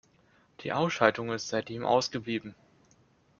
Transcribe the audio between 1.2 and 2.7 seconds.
ist seitdem ausgeblieben.